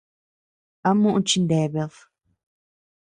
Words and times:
¿A 0.89 0.89
muʼu 0.99 1.19
chineabed? 1.27 1.93